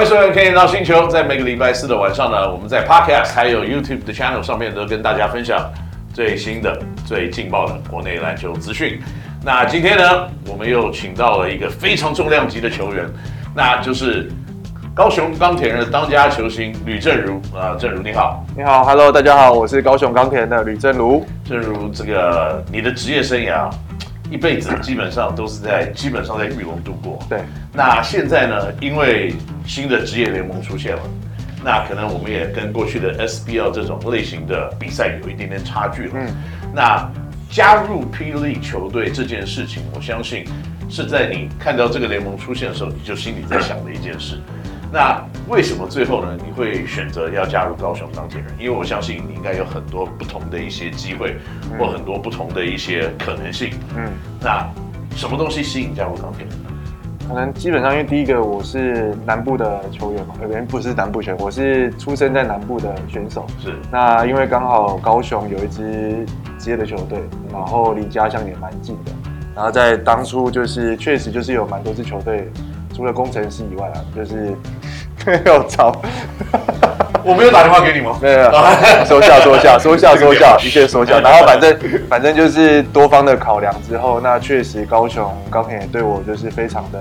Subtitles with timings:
[0.00, 0.94] 欢迎收看《Ken 到星球》。
[1.10, 5.70] 在每个礼拜四的晚上呢，我们在 Podcast 还有 YouTube 的 Channel 上面都跟大家分享
[6.14, 8.98] 最新的、最劲爆的国内篮球资讯。
[9.44, 13.04] 那今天呢，我们又请到了一个非常重量级的球员，
[13.54, 14.26] 那就是
[14.94, 21.26] 高雄钢铁人的当家球星吕正如啊，正如你好，你好，Hello，大家好，我是高雄钢铁人的吕正如。
[21.44, 23.68] 正如，这个你的职业生涯。
[24.30, 27.18] 一辈子基本上都是在基本上在玉龙度过。
[27.28, 27.40] 对，
[27.72, 28.72] 那现在呢？
[28.80, 29.34] 因为
[29.66, 31.02] 新的职业联盟出现了，
[31.64, 36.12] 那可能我们也跟过去的 SBL 这种类型的比赛有一点点差距了。
[36.14, 36.28] 嗯，
[36.72, 37.10] 那
[37.50, 40.44] 加入霹雳球队这件事情，我相信
[40.88, 44.38] 是在你看到这个联盟出现的时候，你就心里在想的一件事。
[44.92, 46.38] 那为什么最后呢？
[46.46, 48.48] 你会选择要加入高雄钢铁人？
[48.56, 53.70] 因为我相信你应该有很多不同的一些机会，嗯、或很多不同的一些可能性。
[53.96, 54.64] 嗯，那
[55.16, 56.54] 什么东西吸引加入钢铁人？
[57.28, 63.44] 可能基本上，因为第一个我是南部的球员嘛，有人不是南部球员，我是出生在南部的选手。
[63.58, 63.74] 是。
[63.90, 66.24] 那因为刚好高雄有一支
[66.60, 67.18] 职业的球队，
[67.52, 69.10] 然后离家乡也蛮近的。
[69.56, 72.48] 然后在当初就是确实就是有蛮多支球队。
[72.92, 74.52] 除了工程师以外啊，就是
[75.26, 75.92] 没有找，
[77.22, 78.18] 我没有打电话给你吗？
[78.22, 78.50] 没有，
[79.04, 81.20] 收下收下收下收下，一切收下。
[81.20, 86.98] 然后反正反正就是多方的考量之后，那确实高雄高铁也对我就是非常的，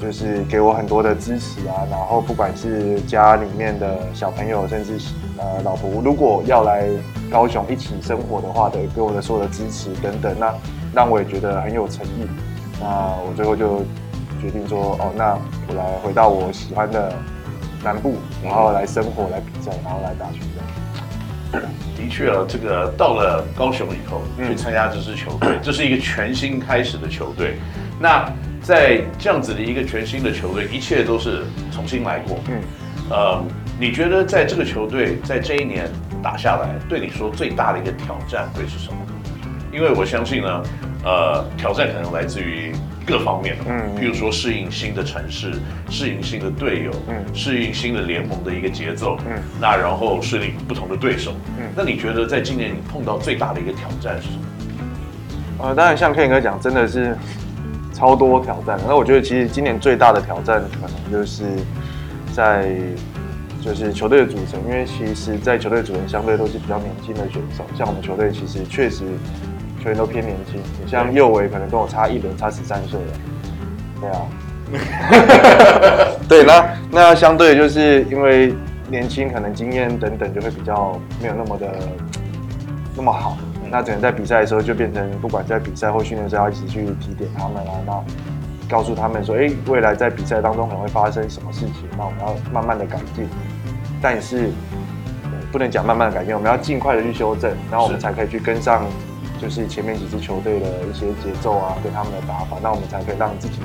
[0.00, 1.82] 就是给我很多的支持啊。
[1.90, 4.92] 然后不管是家里面的小朋友，甚至
[5.36, 6.84] 呃老婆，如果要来
[7.28, 10.54] 高雄一起生活的话的，给我的所有的支持等等，那
[10.94, 12.28] 让我也觉得很有诚意。
[12.80, 13.82] 那我最后就。
[14.40, 17.14] 决定说哦，那我来回到我喜欢的
[17.82, 20.38] 南部，然后来生活、来比赛，然后来打球。
[21.96, 27.56] 的确啊，这个到了高雄以后去参加这支球队，嗯、这是一个全新开始的球队。
[27.98, 28.30] 那
[28.62, 32.38] 在这样子的一个全新的球队，一切都是重新来过。
[32.48, 32.60] 嗯，
[33.10, 33.42] 呃，
[33.80, 35.90] 你觉得在这个球队在这一年
[36.22, 38.98] 打下来，对你说最大的一个挑战会是什么？
[39.72, 40.62] 因为我相信呢，
[41.04, 42.72] 呃，挑战可能来自于。
[43.08, 45.54] 各方面的，嗯，比如说适应新的城市，
[45.88, 55.68] 适应新的队友，嗯，适应新的联盟的一个节奏，嗯，那然后适应不同的对手，嗯，那你觉得在今年你碰到最大的一个挑战是什么？
[55.68, 57.16] 呃，当然像 Ken 哥讲，真的是
[57.94, 58.78] 超多挑战。
[58.86, 61.44] 那我觉得其实今年最大的挑战可能就是
[62.34, 62.76] 在
[63.62, 69.04] 就是球队的组成，因为其实，在球队组成相对都是比较年轻的选手，像我们球队其实确实。
[69.82, 73.06] 球员都偏年轻，你像右维可能跟我差一轮，差十三岁了。
[74.00, 74.20] 对啊，
[76.28, 78.54] 对，那那相对就是因为
[78.88, 81.66] 年轻，可能经验等等就会比较没有那么的
[82.96, 83.36] 那么好。
[83.70, 88.02] 那只能在比赛的时候就变成，不管在比赛或训练的时候，要一起去提点他们啊，那
[88.68, 93.28] 告诉他们说，哎，未来在比赛当中可能会发生什么事情，那我们要慢慢的改进。
[94.00, 94.50] 但是
[95.50, 98.84] 不能讲慢慢的改进，我们要尽快的去修正，然后我们才可以去跟上。
[99.40, 103.60] 就是前面几支球队的一些节奏啊，跟他们的打法，那我们才可以让自己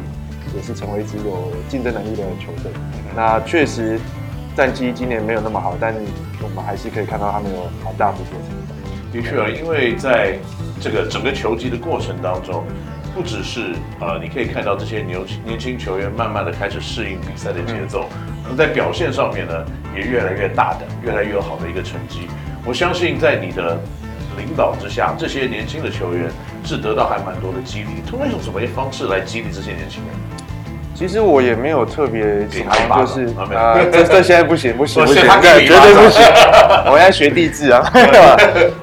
[0.56, 2.72] 也是成为一支有竞争能力的球队。
[3.16, 4.00] 那确实
[4.56, 5.94] 战绩今年没有那么好，但
[6.42, 8.78] 我们还是可以看到他们有蛮大幅度的成长。
[9.12, 10.38] 的确啊，因为在
[10.80, 12.64] 这个整个球季的过程当中，
[13.16, 18.08] 不只是呃，你可以看到这些年年轻球员慢慢的开始适应比赛的节奏，
[18.48, 22.28] 而在表现上面呢，也越来越大胆，越来越好的一个成绩。
[22.64, 23.80] 我相信在你的。
[24.44, 26.30] 领导之下，这些年轻的球员
[26.66, 28.02] 是得到还蛮多的激励。
[28.06, 30.14] 通常用什么方式来激励这些年轻人？
[30.96, 36.22] 其实我也没有特别喜欢，就是啊，这这现在不行不行不行，绝对不行。
[36.86, 37.82] 我现在学地质 啊，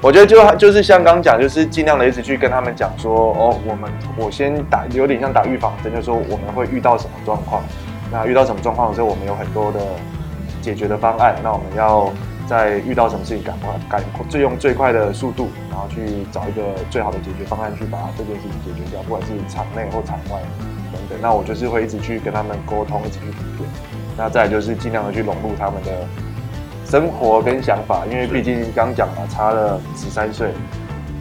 [0.00, 7.62] 我觉得就就是像刚讲，就是尽量的一直去跟他们讲说，哦，我们我先打，有点像打预防针，就是说我们会遇到什么状况，
[8.10, 9.78] 那遇到什么状况的时候，我们有很多的
[10.60, 12.12] 解决的方案，那我们要。
[12.50, 20.42] 在遇到什么事情，赶快赶最用最快的速度，然后去找一个最好的解决方案，去把这件事情解决掉，不管是场内或场外
[20.92, 21.16] 等等。
[21.22, 23.70] 那我就是会一直去跟他们沟通，一直去提点。
[24.18, 26.04] 那再就是尽量的去融入他们的
[26.84, 30.50] 生活跟想法，因为毕竟刚讲了，差了十三岁。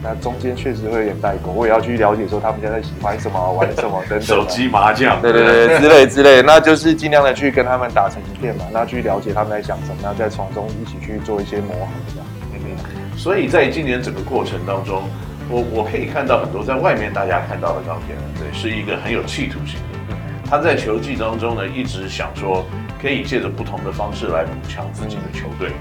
[0.02, 4.22] 那中间确实会有点代沟，我也要去了解说他们现在喜欢什么、玩什么等等。
[4.22, 12.26] 手机麻将，对对对，之类之类，那就是尽量的去跟他们打成一片嘛，那去了解他们在想什么，那再从中一起去做一些磨合这样。
[12.54, 13.18] 嗯嗯。
[13.18, 15.02] 所以在今年整个过程当中，
[15.50, 20.16] 我我可以看到很多在外面大家看到的钢铁人，对，是一个很有企图心的。
[20.48, 22.64] 他在球技当中呢，一直想说
[23.02, 25.72] 可以借着不同的方式来补强自己的球队，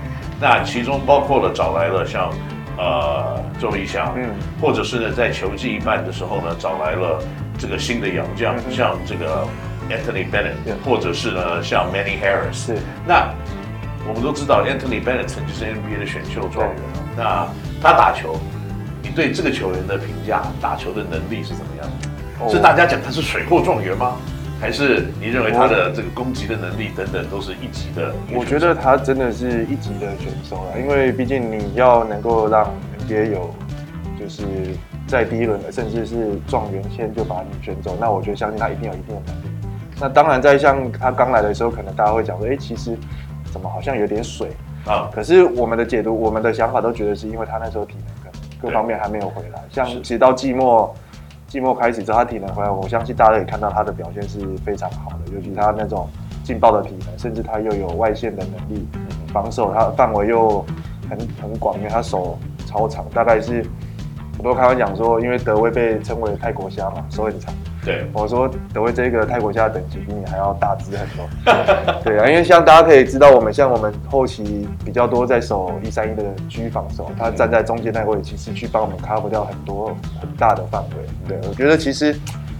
[0.41, 2.33] 那其中包括了找来了像。
[2.79, 4.29] 呃，周一翔，嗯，
[4.61, 7.21] 或者是呢，在球季一半的时候呢，找来了
[7.57, 9.45] 这个新的洋将，嗯、像这个
[9.89, 10.55] Anthony Bennett，
[10.85, 12.67] 或者是呢像 Manny Harris。
[12.67, 12.77] 是。
[13.05, 13.33] 那
[14.07, 16.75] 我们都知道 Anthony Bennett 曾经是 NBA 的选秀状元。
[17.17, 17.45] 那
[17.81, 18.39] 他打球，
[19.01, 22.07] 你对这个球员的评价，打球的能力是怎么样的？
[22.39, 24.15] 哦、是大家讲他是水货状元吗？
[24.59, 28.13] 还是你认为他的这个攻击的能力等等都是一级的？
[28.35, 32.69] 我觉得他真的是一级的选手了，因为毕竟你要能够让
[33.07, 33.49] NBA 有，
[34.19, 34.43] 就是
[35.07, 39.47] 在第一轮的甚至是状元签就把你选走，那我觉得相信他一定有一定的能力。
[39.97, 42.97] 那当然，在像他刚来的时候，可能大家会讲说，哎，其实
[43.53, 44.49] 怎么好像有点水
[44.85, 45.09] 啊？
[45.13, 50.93] 可是我们的解读，我们的想法都觉得是因为他那时候体能各各方面还没有回来，像直到季末。
[51.49, 56.07] 季末开始之后，他体能回来，我相信大家可以看到他的表现是非常好的，尤其他那种
[56.43, 58.87] 劲爆的体能，甚至他又有外线的能力，
[59.33, 60.63] 防守他范围又
[61.09, 62.37] 很很广，因为他手
[62.67, 63.65] 超长，大概是
[64.37, 67.51] 我都开玩笑说，因为德威被称为泰国虾嘛，手很长。
[67.85, 71.29] 对，我说德威这个泰国虾的等级比你还要大只很多。
[72.03, 80.97] 对啊，因为像大家可以知道，我们像我们后期比较多在守一三一的狙防守，他站在中间那位，其实去帮我们 cover 掉很多很大的范围。
[81.25, 82.13] 对，我觉得其实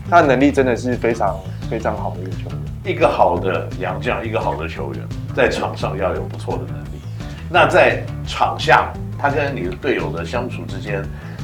[0.10, 1.38] 他的能力真的是非常
[1.70, 2.60] 非常好的一个球员。
[2.86, 5.04] 一个好的洋将，一个好的球员，
[5.36, 7.02] 在场上要有不错的能力。
[7.50, 11.04] 那在场下，他跟你的队友的相处之间，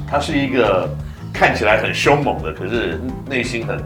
[0.09, 0.89] 他是一个。
[1.35, 2.97] 看起来很凶猛的，可是
[3.29, 3.77] 内心很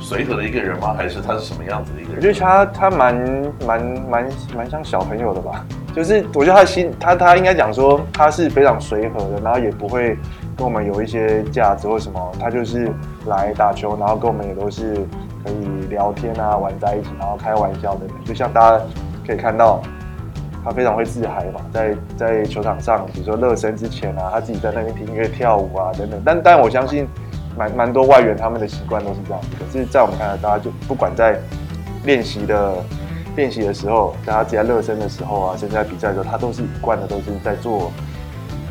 [0.00, 0.94] 随和的一个人吗？
[0.96, 2.16] 还是他是什么样子的一个人？
[2.16, 3.14] 我觉得他他蛮
[3.66, 5.64] 蛮蛮蛮像小朋友的吧。
[5.94, 10.16] 就是我觉得他心，他他应该讲说他是非常随和的，然后也不会
[10.56, 12.32] 跟我们有一些架子或什么。
[12.40, 12.90] 他就是
[13.26, 14.94] 来打球，然后跟我们也都是
[15.44, 18.06] 可以聊天啊，玩在一起，然后开玩笑的。
[18.24, 18.84] 就像大家
[19.26, 19.82] 可以看到。
[20.64, 26.22] 他非常会自嗨嘛，在在球场上，比如说热身之前啊，他自己在那边听音乐跳舞啊等等。
[26.24, 27.06] 但但我相信，
[27.54, 29.48] 蛮蛮多外援他们的习惯都是这样子。
[29.58, 31.38] 可是，在我们看来，大家就不管在
[32.04, 32.74] 练习的
[33.36, 37.92] 练习的时候，大家在热身的时候啊，甚至在比赛的时候，他都是一贯的都是在做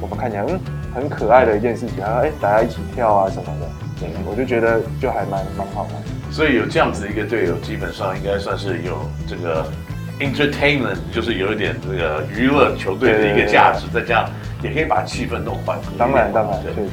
[0.01, 0.59] 我们看起来嗯
[0.95, 1.97] 很可爱的一件事情。
[2.01, 3.67] 他说：“哎，大家一起跳啊什么的。”
[4.01, 5.91] 对，我就觉得就还蛮蛮好玩。
[6.31, 8.97] 所以有这样子一个队友，基本上应该算是有
[9.27, 9.63] 这个。
[10.19, 14.29] Entertainment 就是有一点这个娱乐球队的一个价值，再加上
[14.61, 15.91] 也可以把气氛弄缓和。
[15.97, 16.85] 当然，当然，对。